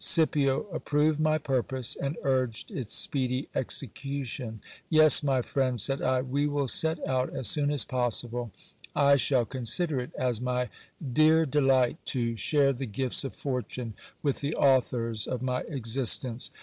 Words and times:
Scipio 0.03 0.63
approved 0.71 1.19
my 1.19 1.37
purpose, 1.37 1.95
and 1.95 2.17
urged 2.23 2.71
its 2.71 2.95
speedy 2.95 3.49
execution. 3.53 4.59
Yes, 4.89 5.21
my 5.21 5.43
friend, 5.43 5.79
said 5.79 6.01
I, 6.01 6.23
we 6.23 6.47
will 6.47 6.67
set 6.67 7.07
out 7.07 7.29
as 7.35 7.47
soon 7.47 7.69
as 7.69 7.85
possible. 7.85 8.51
I 8.95 9.15
shall 9.17 9.45
consider 9.45 9.99
it 9.99 10.15
as 10.17 10.41
my 10.41 10.69
dear 11.13 11.45
delight 11.45 12.03
to 12.07 12.29
GIL 12.29 12.31
BLAS 12.33 12.41
SETS 12.41 12.41
OUT 12.41 12.41
FOR 12.41 12.41
THE 12.41 12.41
ASTURIAS. 12.41 12.47
m 12.49 12.49
share 12.49 12.73
the 12.73 12.91
gifts 12.91 13.23
of 13.23 13.35
fortune 13.35 13.93
with 14.23 14.41
the 14.41 14.55
authors 14.55 15.27
of 15.27 15.41
my 15.43 15.61
existence. 15.69 16.49